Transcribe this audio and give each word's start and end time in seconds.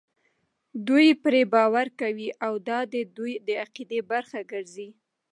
دوی 0.87 1.07
پرې 1.23 1.41
باور 1.53 1.87
کوي 2.01 2.29
او 2.45 2.53
دا 2.67 2.79
د 2.93 2.95
دوی 3.17 3.33
د 3.47 3.49
عقیدې 3.63 3.99
برخه 4.11 4.39
ګرځي. 4.51 4.89